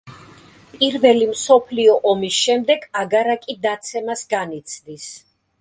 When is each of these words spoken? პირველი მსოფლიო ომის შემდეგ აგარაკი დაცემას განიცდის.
პირველი 0.71 1.27
მსოფლიო 1.33 1.99
ომის 2.13 2.39
შემდეგ 2.47 2.89
აგარაკი 3.03 3.57
დაცემას 3.67 4.29
განიცდის. 4.37 5.07